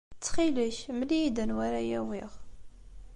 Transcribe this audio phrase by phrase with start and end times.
[0.17, 2.31] Ttxil-k, mel-iyi-d anwa ara awiɣ.